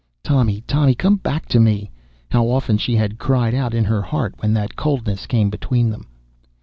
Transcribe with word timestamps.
Tommy, 0.23 0.61
Tommy, 0.61 0.95
come 0.95 1.17
back 1.17 1.45
to 1.49 1.59
me! 1.59 1.91
How 2.31 2.47
often 2.47 2.79
she 2.79 2.95
had 2.95 3.19
cried 3.19 3.53
out 3.53 3.75
in 3.75 3.83
her 3.83 4.01
heart 4.01 4.33
when 4.39 4.51
that 4.55 4.75
coldness 4.75 5.27
came 5.27 5.51
between 5.51 5.91
them. 5.91 6.07